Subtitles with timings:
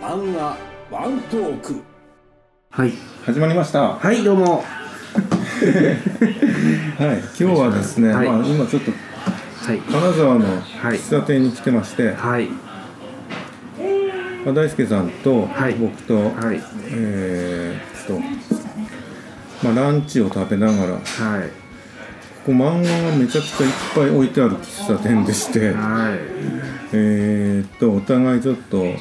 [0.00, 0.56] 漫画
[0.90, 1.82] ワントーク。
[2.70, 2.92] はい。
[3.24, 3.82] 始まりました。
[3.82, 4.62] ははいどうも。
[7.14, 8.26] い、今日はですね、はい。
[8.28, 9.78] まあ今ちょっとはい。
[9.78, 10.98] 金沢のはい。
[10.98, 12.48] 喫茶店に来てまして、はい。
[14.44, 15.74] まあ大輔さんとはい。
[15.74, 16.60] 僕と、はい。
[16.90, 18.20] えーっと、
[19.66, 21.48] まあランチを食べながら、こはい。
[22.44, 26.18] こ漫画がめちゃくちゃいっぱい置いてある喫茶店でして、はい。
[26.92, 28.92] えーっとお互いちょっとはい。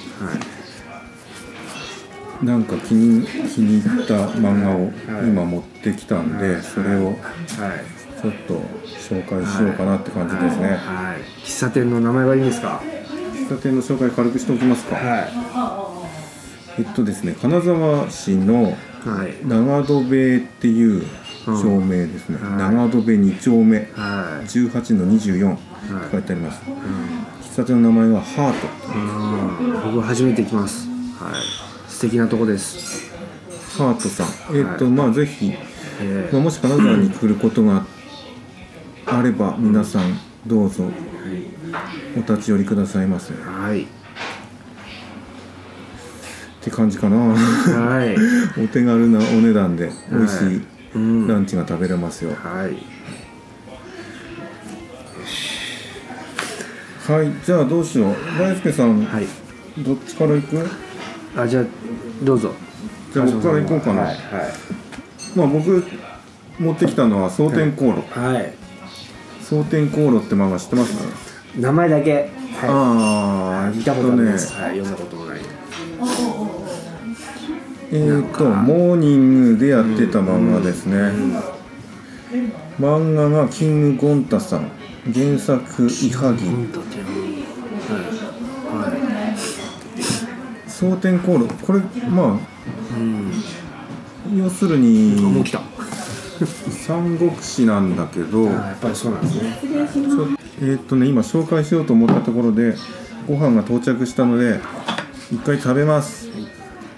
[2.46, 5.28] なんか気に気に入った漫画をはい。
[5.28, 7.16] 今持ってきたんで、それをはい。
[8.22, 10.70] ちょっと紹介しようかなって感じですね。
[10.70, 11.22] はい。
[11.44, 12.82] 喫茶店の名前はいいんですか？
[13.34, 14.96] 喫茶店の紹介軽くしておきますか。
[14.96, 16.02] は
[16.80, 19.36] えっとですね、金沢市のいはい。
[19.46, 21.06] 長戸部っていう
[21.46, 22.58] 町名ですね、うん。
[22.58, 23.78] 長戸部2丁目。
[23.78, 24.46] はい。
[24.46, 26.62] 18の24って書いてあります、
[27.44, 28.68] 喫茶店の名前はハート。
[29.66, 29.96] うん。
[29.96, 30.88] 僕初めて来ます。
[31.20, 31.34] はい。
[31.90, 33.12] 素敵なとこです。
[33.78, 34.56] ハートさん。
[34.56, 35.54] えっと、まあぜひ、
[36.02, 37.86] えまあ、もし金沢に来ることが
[39.06, 40.86] あれば皆さんどうぞ
[42.16, 43.34] お立ち寄りくださいませ。
[43.34, 43.88] はい。
[46.62, 47.18] て感じかな。
[47.18, 48.16] はい。
[48.64, 52.76] お手軽なお値段で美味しいうんランチが食べれますよ、はい。
[57.12, 58.16] はいじゃあどうしよう。
[58.40, 59.28] 大輔さん、はい。
[59.80, 60.70] どっちから行く？
[61.36, 61.66] あじゃあ
[62.24, 62.54] どうぞ。
[63.14, 64.18] じゃあ僕から行こうかな、はい
[65.36, 65.84] まあ僕
[66.60, 68.02] 持ってきたのは蒼天航路。
[68.20, 68.54] はい、はい、
[69.42, 70.94] 蒼天航路って漫画知ってます？
[70.98, 71.04] か、
[71.58, 72.30] 名前だけ。
[72.62, 75.21] はああい見たことあります、えっはい読んだこと
[77.94, 81.12] えーとモーニングでやってた漫画ですね、
[82.80, 84.72] 漫画がキングゴンタさん。
[85.14, 86.46] 原作イハギ。
[90.68, 91.54] 蒼天航路。
[91.66, 92.40] これま
[92.98, 93.32] うん。
[93.32, 95.44] あ要するに
[96.70, 99.58] 三国志なんだけどあやっぱりそうなんですね。
[100.62, 102.76] えーっとね今紹介しようと思ったところで
[103.28, 104.62] ご飯が到着したので
[105.32, 106.30] 一回食べます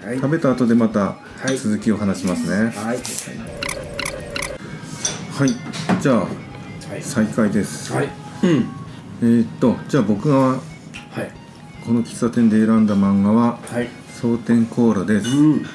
[0.04, 0.16] はい。
[0.16, 1.16] 食べた後でまた
[1.52, 1.56] い。
[1.56, 2.70] 続きを話しますね。
[2.76, 2.98] はい。
[5.36, 5.50] はい、
[6.00, 6.26] じゃあは
[6.96, 7.02] い。
[7.02, 8.08] 再開です、はい。
[8.42, 8.66] うん。
[9.22, 10.60] えーっとじゃあ僕がはい。
[11.86, 13.88] この喫茶店で選んだ漫画ははい
[14.20, 15.66] 「蒼天航路」です、うん。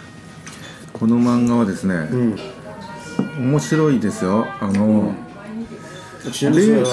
[0.94, 2.36] この漫画はですね、うん。
[3.52, 4.48] 面白いですよ。
[4.60, 5.14] あの、
[6.32, 6.86] ちなみにそれは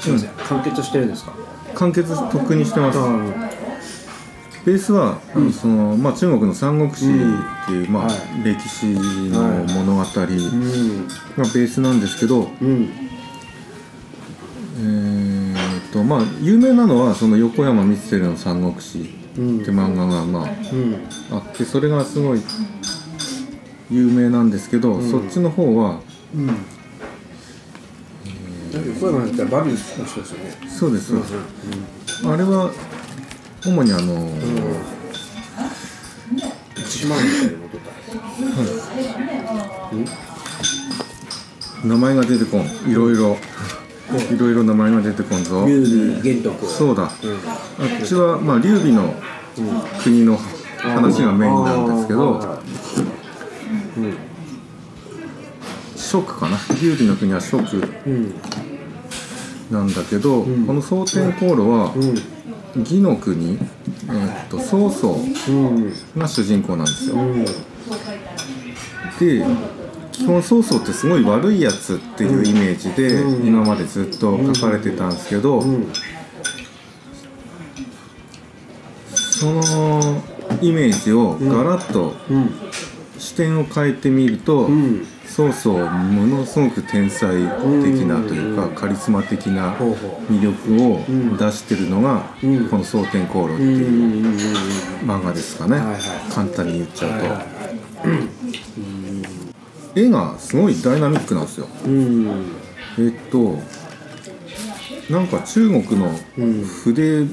[0.00, 0.30] すいません。
[0.30, 1.32] 完結してるんですか？
[1.74, 2.98] 完結とっくにしてます
[4.64, 5.18] ベースは、
[5.60, 8.14] そのまあ、中国の三国志っていう、まあはい。
[8.44, 10.02] 歴史の物語。
[10.02, 11.06] がベうん。
[11.36, 12.88] ースなんですけど、うん。
[14.76, 19.60] えーっとまあ有名なのはその横山光輝の「三国志」うん。
[19.60, 20.96] って漫画がまあうん。
[21.30, 22.40] あってそれがすごい
[23.90, 26.00] 有名なんですけど、そっちの方は
[26.34, 26.48] うん。
[28.96, 30.56] 横山だったらバビルスの人ですよね。
[30.68, 31.34] そうですそうです、
[32.26, 32.72] あれは
[33.66, 34.28] 主にあの、
[36.76, 37.84] 一万円みたいなことだ
[41.84, 42.66] 名前が出てこん。
[42.90, 43.36] いろいろ。
[44.30, 45.66] いろいろ名前が出てこんぞ。
[45.66, 46.66] 劉備玄徳。
[46.66, 47.08] そうだ、うん。
[47.08, 49.14] あっちはまあ劉備の
[50.02, 50.38] 国の
[50.78, 52.60] 話がメインなんですけど、
[53.96, 54.16] うん。
[55.96, 56.58] 蜀かな。
[56.80, 57.56] 劉備の国は蜀
[58.06, 58.34] うん。
[59.70, 60.66] なんだけど、ん。
[60.66, 61.94] この蒼天航路は
[62.76, 65.16] うん魏の国、えーっと曹操。
[65.48, 65.92] うん。
[66.16, 67.44] が主人公なんですよ、うん。
[67.44, 67.50] で
[70.12, 73.46] 基本曹操ってすごい悪いやつっていうイメージでうん。
[73.46, 75.86] 今までずっと書かれてたんですけど、うん。
[79.14, 80.22] その
[80.60, 82.50] イメージをガラッとうん。
[83.18, 84.68] 視点を変えてみると、
[85.42, 87.42] うん曹操ものすごく天才的
[88.06, 89.74] なというか、カリスマ的な
[90.30, 92.68] 魅力をん出してるのが、うん。
[92.68, 94.26] この「蒼天航路」っていう
[95.04, 95.82] 漫画ですかね、
[96.32, 97.10] 簡単に言っちゃう
[99.94, 101.66] と、絵がすごいダイナミックなんですよ。
[101.84, 102.44] うん。
[102.98, 103.58] えっと
[105.10, 106.64] なんか中国のうん。
[106.64, 107.26] 筆、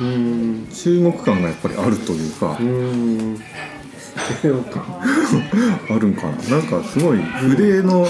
[0.00, 0.66] うん。
[0.74, 2.58] 中国感がやっぱりあるというか、
[4.44, 4.84] うんそうか。
[5.90, 6.32] あるんかな。
[6.32, 8.06] なんかすごい筆の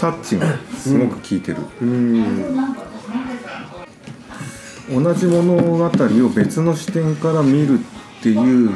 [0.00, 2.74] タッチがすごく効いてる、うん。
[5.02, 8.70] 同じ物語を別の視点から見るっていう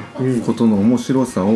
[0.44, 1.52] ことの面白さを、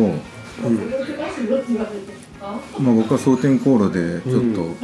[2.79, 4.75] まあ、僕は蒼天航路でちょっと、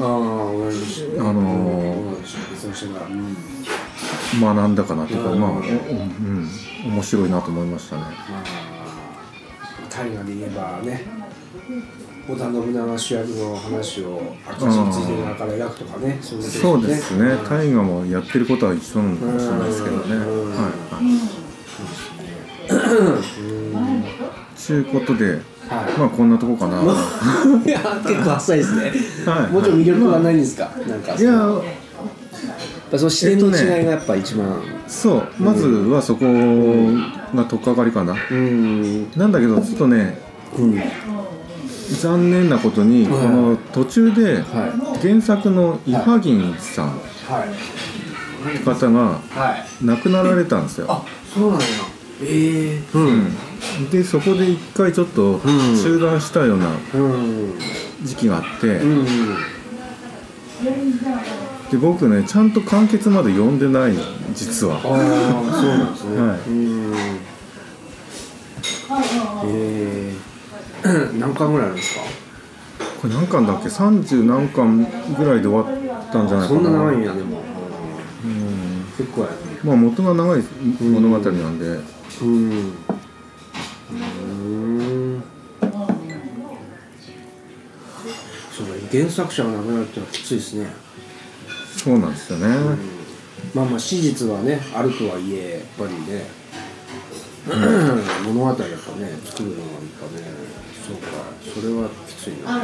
[0.00, 2.20] ああ同じあのー
[4.38, 6.48] 学んだかなっていうか、うんまあ、おうん、
[6.86, 8.02] 面白いなと思いましたね。
[10.00, 11.04] まあ大河で言えばね
[12.28, 14.20] 織田信長主役の話を
[14.60, 16.38] 明石ついで側から描くとかねそう
[16.86, 20.02] ですね、うん大河もやってることは一緒なのかもしれないですけどね。
[20.14, 20.50] うん。
[20.50, 20.60] はい。
[20.60, 20.66] は
[21.00, 21.02] い。
[24.56, 25.40] ちゅうことで、はい。
[25.98, 26.80] まあこんなとこかな。
[26.82, 26.86] い
[27.68, 28.92] や結構浅いですね、
[29.26, 29.52] はい。
[29.52, 31.62] もうちょっと魅力はないんですか、なんかいや、やっ
[32.90, 36.24] ぱその視点の違いがやっぱ一番、そう、まずはそこ
[37.34, 38.14] が取っかかりかな。
[38.30, 39.10] うん。
[39.16, 40.18] なんだけど、ちょっとね、
[40.58, 40.80] うん。
[42.00, 47.00] 残念なことに、この途中では原作のイハギンさん
[48.64, 49.00] 方が
[49.30, 49.84] はい。
[49.84, 50.86] 亡くなられたんですよ。
[50.88, 51.04] あ
[51.34, 51.66] そうなんや。
[52.22, 53.90] ええうん。
[53.90, 57.54] でそこで一回ちょっと中断したようなうん。
[58.02, 59.06] 時期があって、うん
[61.70, 64.02] で僕ねちゃんと完結まで読んでないの
[64.34, 64.76] 実は。
[64.76, 66.38] ああそうなんですね、はい。
[66.48, 66.94] うん
[69.44, 70.12] え
[70.84, 72.00] え何巻ぐらいあるんですか？
[73.00, 74.86] これ何巻だっけ？30何巻
[75.16, 75.66] ぐらいで終わっ
[76.10, 76.60] たんじゃないかな。
[76.60, 77.40] そんな長いんやでも。
[78.24, 78.84] うん。
[78.98, 79.32] 結構やね。
[79.62, 80.42] まあ元が長い
[80.80, 81.66] 物語なんで、
[82.22, 82.72] うん。
[83.90, 85.22] うん。
[88.52, 90.66] そうだ原作者が亡くなるってのはきついですね
[91.82, 92.46] そうなんですよね、
[93.54, 96.26] まあまあ史実はねあるとはいえやっぱりね、
[98.26, 98.68] 物語やっぱね
[99.24, 100.22] 作るのはやっぱね
[100.86, 101.08] そうか
[101.42, 102.60] それはきついな。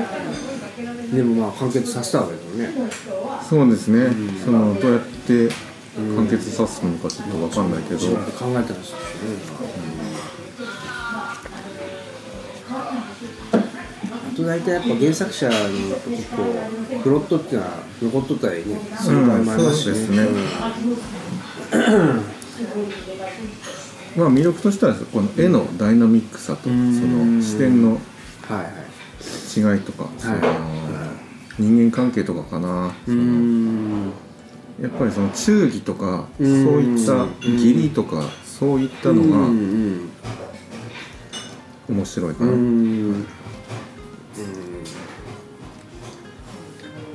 [1.16, 2.90] でもまあ完結させたわけだよね。
[3.48, 4.10] そうですね、
[4.44, 5.48] そのどうやって
[5.96, 9.02] 完結させるのかちょっと分かんないけど、考えたんですよね、
[9.54, 10.15] あ
[14.36, 15.54] と大体やっぱ原作者に
[16.16, 17.72] 結構プロットっていうのは
[18.02, 20.24] 残っとったりねする場合もありますしね,、うんそう
[22.86, 27.36] ですまあ魅力としてはこの絵のダイナミックさとそん。
[27.36, 27.98] の視点の
[29.56, 31.12] 違いとか、そのは
[31.58, 34.12] 人間関係とかかな、うーん
[34.80, 40.08] やっぱりその忠義とかそううんいった義理とかそういったのうがん
[41.88, 42.52] 面白いかな、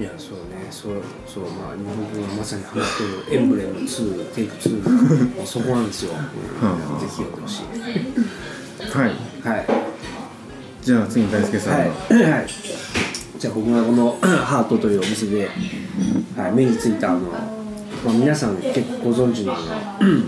[0.01, 0.65] いやそうね。
[0.71, 7.65] そうそうまあ日本軍がまさにハマってるエンブレム2テイク2そこなんですよ、うん、ぜひ読んでほしい。
[8.97, 9.09] はい。
[9.47, 9.67] はい。
[10.81, 12.47] じゃあ次に大輔さんが、はい、はい、
[13.37, 15.47] じゃあ僕がこの ハートというお店で、
[16.35, 17.37] はい、目についたあの、ま
[18.09, 19.59] あ、皆さん結構ご存知のあ
[20.01, 20.23] の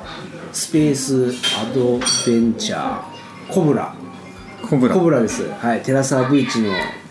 [0.50, 1.26] スペース
[1.60, 3.94] アドベンチャーコブラ。
[4.66, 4.94] コブラ。
[4.94, 5.46] コブラです。
[5.46, 5.82] はい。
[5.82, 7.09] テラサーブイチのはあ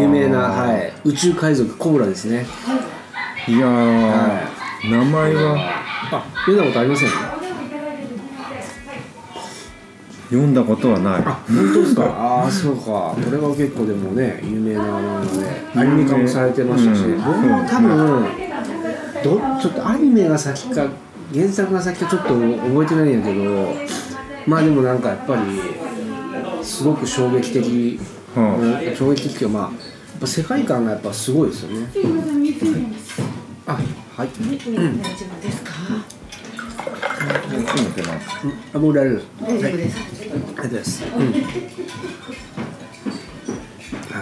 [0.00, 2.46] 有名な、はい、宇宙海賊コブラですね。
[3.46, 4.48] いやー、は
[4.84, 5.56] 名前は？
[6.12, 7.08] あ読んだことありません
[10.30, 11.22] 読んだことはない。
[11.26, 12.04] あ本当ですか？
[12.16, 12.82] ああそうか。
[12.82, 17.24] これは結構でもね有名なものでアニメ化もされてましたし、うん。
[17.24, 18.26] 僕も多分
[19.22, 20.86] どちょっとアニメが先か
[21.34, 23.74] 原作が先かちょっと覚えてないんやけど
[24.46, 25.42] まあでもなんかやっぱり
[26.64, 28.96] すごく衝撃的、はうん。
[28.96, 29.72] 衝撃的というかまあやっ
[30.20, 31.86] ぱ世界観がやっぱすごいですよね。
[33.66, 35.70] あはい、大丈夫ですか？
[37.20, 41.02] ますあもう大丈夫です大丈夫です。
[41.04, 41.08] は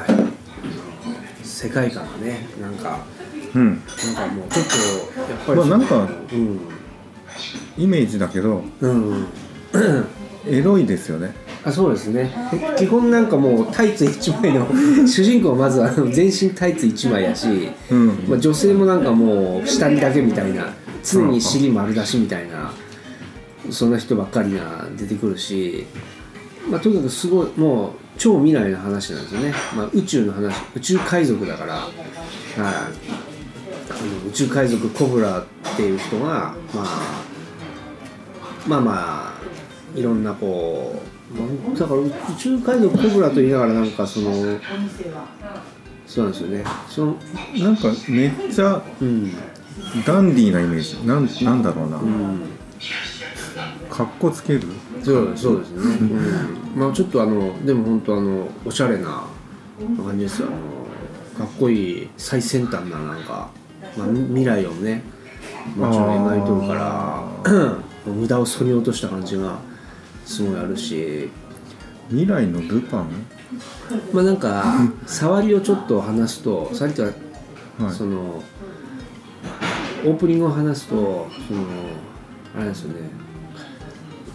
[0.07, 1.47] い。
[1.47, 2.75] 世界観がね、なん。
[2.75, 3.01] か、
[3.55, 3.65] うん。
[3.67, 3.79] なん。
[4.15, 5.59] かもうちょっと、やっぱり。
[5.61, 5.87] まあなん。
[5.87, 6.61] かうん。
[7.77, 9.27] イメージだけどうん。
[10.47, 11.33] エロいですよね
[11.65, 12.31] あ、そうですね。
[12.77, 14.67] 基本なんかもうタイツ一枚の
[15.07, 20.73] 主人公はまずあの全身タイツ一枚やし、うんまあ女性もなんかもう下着だけみたいな、
[21.05, 22.73] 常に尻丸出しみたいな。
[23.71, 25.87] そんな人ばっかりが出てくるし、
[26.71, 31.91] まあ、とにかくすごいもう超未来の話なんですよね、まあ、宇宙の話宇宙海賊だから、はい、
[32.57, 32.91] あ
[34.25, 35.45] の宇宙海賊コブラっ
[35.77, 36.85] ていう人が、まあ、
[38.67, 41.18] まあまあいろんなこうまあ
[41.79, 44.33] だから宇宙海賊コブラと言いながらなんかその
[46.07, 46.65] そうなんですよね。
[46.89, 47.17] その
[47.59, 49.33] なんかめっちゃうん。
[50.05, 51.07] ダンディーなイメージ。
[51.07, 52.41] なんなんだろうな、うん。
[53.91, 54.63] かっこつける？
[55.03, 56.19] そうそうですね、うん、
[56.81, 59.23] まあちょっとあのでも本当あのおしゃれな
[60.05, 60.49] 感じですよ。
[60.49, 63.49] あのかっこいい最先端ななんか、
[63.97, 65.05] まあ、み未来をね
[65.77, 67.23] もちろん描いとるから
[68.07, 69.59] 無駄をそぎ落とした感じが
[70.29, 71.31] すごいあるし。
[72.11, 73.11] 未来のルパン？
[74.15, 74.65] まあなんか
[75.07, 77.09] 触りをちょっと話すとさっきは
[77.79, 77.93] はい。
[77.93, 78.43] その
[80.05, 81.65] オープニングを話すとその
[82.57, 83.11] あれですよね。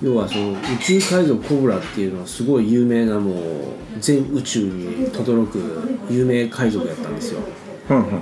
[0.03, 3.35] 要はその宇宙海賊コブラっていうのはすごい有名なもう
[3.99, 7.39] 全宇宙に轟く有名海賊やったんですよ。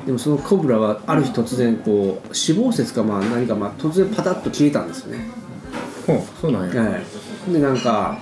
[0.06, 5.30] でもそのコブラはある日突然こう死亡説かまあ何かまあ突然パタッと消えたんですよね。
[6.08, 6.82] ほうそうなんや。
[6.82, 7.04] はい、
[7.48, 8.18] でなんか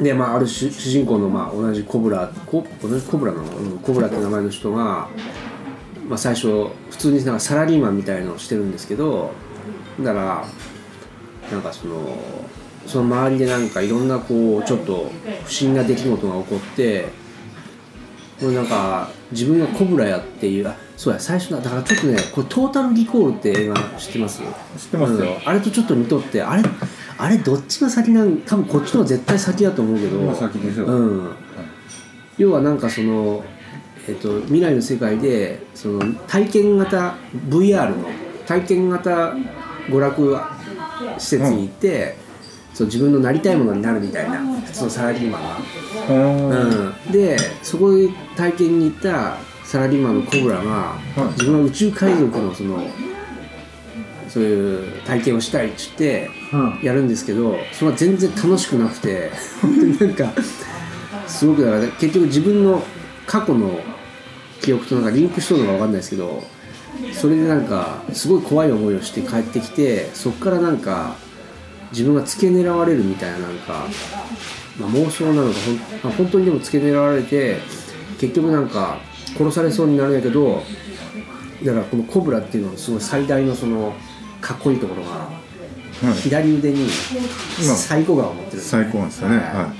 [0.00, 5.08] で、まあ、ある主主人公の、まあ、同じコブラコ同じコブラの、うん、コブラって名前の人が、
[6.08, 9.32] まあ、最初普通になんかサラリーマンみたいのをしてるんですけど
[10.00, 10.44] だから
[11.50, 12.18] なんかその
[12.86, 15.10] その周りでなんかいろんなこうちょっと
[15.44, 17.08] 不審な出来事が起こって
[18.40, 24.40] これなんか自分がコブラやっていうあそうや最初だだからちょっとねこれ「トータル・リコール」って映画知ってます？
[24.40, 24.46] 知っ
[24.90, 25.18] てますよ。
[25.18, 26.62] うんあれとちょっと似とってあれ
[27.18, 30.20] あれどっちが先なん多分こっちの方が絶対先だと思うけど。
[30.20, 31.36] 今先でしょうん、
[32.38, 33.44] 要はなんかその、
[34.08, 37.16] えっと未来の世界でその体験型
[37.48, 38.08] VR の
[38.46, 39.34] 体験型
[39.88, 40.38] 娯楽
[41.18, 42.16] 施設に行って、
[42.72, 45.48] そう自分のなりたいものになるみたいな普通のサラリーマンが。
[46.06, 46.18] ほう
[47.06, 51.20] うん、でそこに体験に行ったサラリーマンのコブラが、い。
[51.32, 52.80] 自分は宇宙海賊のその
[54.28, 56.80] そういう体験をしたいっつってうん。
[56.82, 59.30] やるんですけどそれは全然楽しくなくて
[60.00, 60.32] なんか
[61.26, 62.82] すごくだから、ね、結局自分の
[63.26, 63.80] 過去の
[64.60, 66.42] 記憶となんかリンクしとるのか分かんないですけど
[67.12, 71.16] それでなんかすごい怖い思いをして帰ってきてそこからなんか
[71.92, 73.86] 自分が付け狙われるみたいななんか、
[74.78, 77.58] まあ、妄想なのかほん、まあ、本当にでも付け狙われて
[78.18, 78.98] 結局なんか
[79.36, 80.62] 殺されそうになるんやけど
[81.64, 83.94] だからこのコブラっていうののすごい最大のその
[84.48, 85.30] かっこいいところがは
[86.10, 86.14] い。
[86.14, 86.88] 左腕に
[87.62, 88.82] 今サイコガンを持ってるんですね。
[88.84, 89.36] 最高なんですよね。
[89.36, 89.72] は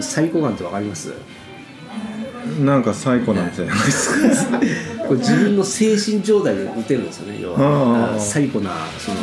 [0.00, 1.10] サイコガンってわかります？
[1.10, 4.58] いなんか最高なんじゃないですか。
[5.06, 9.16] これ自分の精神状態で撃てるんですよね要あはあサイコなその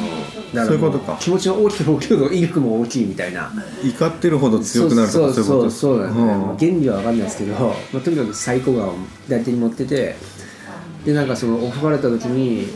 [0.53, 1.17] だらそういうことか。
[1.19, 3.51] 気持ちが大きく大きく威力も大きいみたいな。
[3.83, 8.93] 怒ってるほど強くなるとそうかそういうことそうそうなんですね、んまあ原理は分かんないですけど、まあ、とにかくサイコガンを
[9.25, 10.15] 左手に持ってて
[11.03, 12.67] でなんかその襲われた時に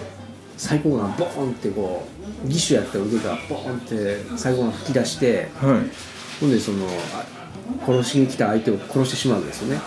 [0.59, 2.05] サイコガンボーンってこ
[2.43, 6.41] う義手やった腕がボーンってサイコガン吹き出してはい。
[6.41, 7.25] ほんでそのあ
[7.85, 9.81] 殺しに来た相手を殺してしまうんですよね。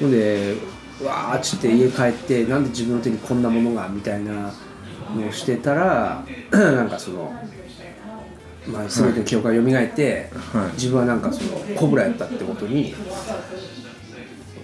[0.00, 0.54] ほんで
[1.02, 4.52] うわーっつって家帰ってなんで自分の手にこんなものがみたいな
[5.14, 7.34] のをしてたら なんかその、
[8.68, 10.72] まあ、全ての記憶が蘇って、はい。
[10.72, 12.94] 自分はなんかそのコブラやったってことに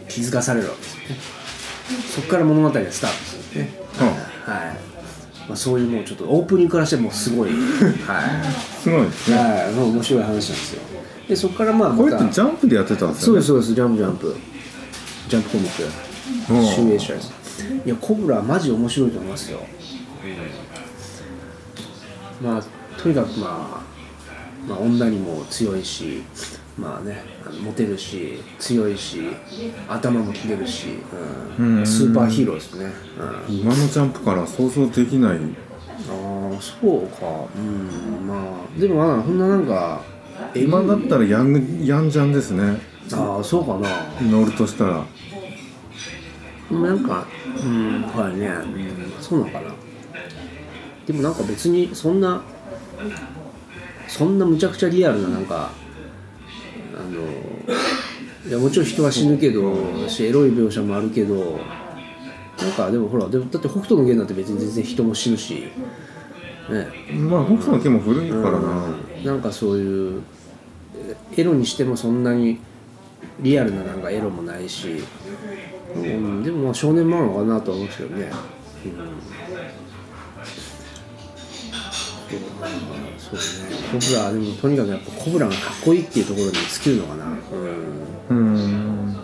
[0.09, 1.17] 気づかされるわけですよね。
[2.15, 4.13] そこから物語がスタートするんですよね、
[4.47, 4.92] はい
[5.53, 7.61] まあ、そういうもうちょっとオープニングからしてもうすごい、はい
[8.83, 10.83] すごいですねはい、もう面白い話なんですよ。
[11.29, 13.35] で、そこからまあ、これってジャンプでやってたんですよね？
[13.35, 14.37] そうです、そうです、ジャンプジャンプ。
[15.29, 16.55] ジャンプコミック。
[16.55, 17.33] うん集英社です。
[17.85, 19.59] いや、コブラはマジ面白いと思いますよ。
[22.43, 22.63] まあ、
[22.99, 23.83] とにかくま
[24.67, 26.23] あ、まあ、女にも強いし、
[26.79, 27.23] まあね、
[27.63, 29.21] モテるし、強いし、
[29.89, 30.99] 頭も切れるし、
[31.59, 31.79] うん。
[31.79, 31.87] うん。
[31.87, 32.87] スーパーヒーローですね。
[33.49, 33.55] うん。
[33.55, 35.37] 今のジャンプから想像できない。
[35.37, 37.27] ああそうか。
[37.57, 38.27] うん。
[38.27, 40.03] まあでもまあそんななんか
[40.55, 42.81] 今だったらヤングヤンジャンですね。
[43.13, 43.89] ああそうかな。
[44.23, 45.05] 乗るとしたら。
[46.71, 47.27] なんか
[47.63, 49.75] うんはいね、うん、そうなのかな。
[51.07, 52.43] でもなんか別にそんな
[54.09, 55.82] そんなむちゃくちゃリアルななんかあ
[57.01, 57.21] の
[58.49, 61.59] いやもちろん人は死ぬけどしエロい描写もあるけど
[62.61, 65.69] なんかでもほらでもだって北斗の拳なんて別に全然人も死ぬし
[66.71, 66.89] ね。
[67.15, 68.87] まあ北斗の拳も古いからな、
[69.19, 69.25] うん。
[69.25, 70.23] なんかそういう
[71.37, 72.59] エロにしてもそんなに
[73.41, 75.03] リアルななんかエロもないし、
[75.95, 78.31] うん、でもまあ少年漫画かなとは思うんですけどね、
[78.85, 78.93] うん、
[83.37, 83.77] そうね。
[83.93, 87.27] コブラでもとにかくやっぱコブラがかっこいいっていうところに尽きるのかな、
[88.31, 89.17] うん、うん。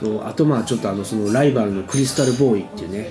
[0.00, 3.10] とあとまあちょっとあのそのライバルのクリスタルボーイっていうね。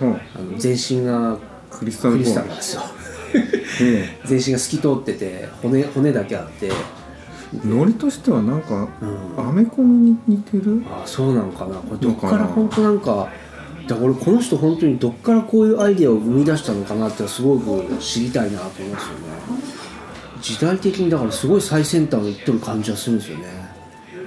[0.00, 0.14] うん。
[0.14, 1.38] あの全身が
[1.70, 2.34] クリスタルボーイ。
[2.34, 2.82] なんですよ。
[2.82, 6.68] う 全身が透き通ってて骨骨だけあって。
[6.68, 6.72] ん
[7.64, 9.48] ノリとしてはなんか、うん。
[9.48, 10.82] アメコミに似てる？
[10.86, 11.76] あそうなのかな。
[11.76, 13.28] これどっからな本当なんか
[13.90, 19.18] だから俺この人本当にどっからこういうアイデアを生み出したのかなってすごく知りたいなと思いますよね。
[20.40, 23.46] 時代的にだからすごい最先端をいっとる感じはするんですよね。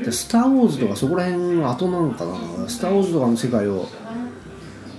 [0.04, 2.36] でスター・ウォーズとかそこら辺の後なのかな。
[2.68, 3.88] スター・ウォーズとかの世界を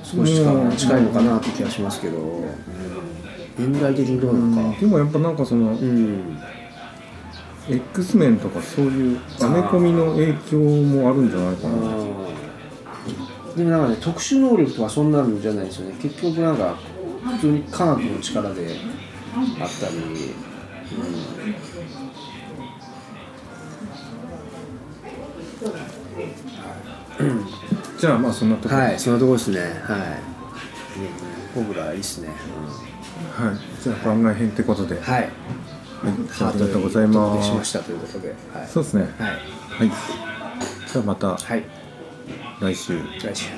[0.03, 0.35] 少し
[0.79, 3.73] 近いのかなって気がしますけど、うん。
[3.73, 4.81] 現代的にどうなのか。
[4.81, 6.39] でもやっぱなんかその、うん、
[7.69, 11.75] X メンとかそういうアメコミの影響もあるんじゃないかな。
[11.91, 12.14] あ
[13.57, 15.95] でもなんかね特殊能力とかそんなのじゃないですよね。
[16.01, 16.77] 結局なんか
[17.25, 18.77] 普通に科学の力で
[19.61, 19.95] あったり、
[27.99, 28.75] じゃあまあそんなとこ。
[28.75, 29.61] はいそんなところですね。
[29.61, 30.35] はい。
[31.55, 35.21] 僕らいいっすね、はい、じゃあ番外編ってことで、うん、はい。
[35.23, 35.31] はい、
[36.41, 37.55] あありがとうございおま届けしす。
[37.57, 38.35] ましたということで。
[38.53, 38.69] はい。
[38.69, 39.03] そうですね。
[39.03, 39.31] はい。
[39.31, 39.91] はい。
[40.93, 41.37] じゃあまた。
[41.37, 41.84] はい
[42.59, 43.13] 来週。
[43.23, 43.51] 来週